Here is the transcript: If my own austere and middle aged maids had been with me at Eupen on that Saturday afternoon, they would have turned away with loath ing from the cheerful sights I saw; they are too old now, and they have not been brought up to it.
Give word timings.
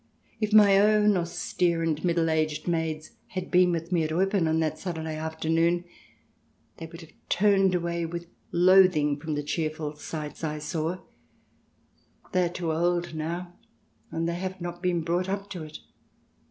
If 0.39 0.51
my 0.51 0.79
own 0.79 1.15
austere 1.15 1.83
and 1.83 2.03
middle 2.03 2.27
aged 2.31 2.67
maids 2.67 3.11
had 3.27 3.51
been 3.51 3.71
with 3.71 3.91
me 3.91 4.01
at 4.01 4.09
Eupen 4.09 4.47
on 4.49 4.59
that 4.59 4.79
Saturday 4.79 5.15
afternoon, 5.15 5.85
they 6.77 6.87
would 6.87 7.01
have 7.01 7.13
turned 7.29 7.75
away 7.75 8.07
with 8.07 8.25
loath 8.51 8.95
ing 8.97 9.17
from 9.19 9.35
the 9.35 9.43
cheerful 9.43 9.95
sights 9.95 10.43
I 10.43 10.57
saw; 10.57 11.03
they 12.31 12.43
are 12.45 12.49
too 12.49 12.71
old 12.73 13.13
now, 13.13 13.53
and 14.09 14.27
they 14.27 14.33
have 14.37 14.59
not 14.59 14.81
been 14.81 15.01
brought 15.03 15.29
up 15.29 15.51
to 15.51 15.61
it. 15.65 15.77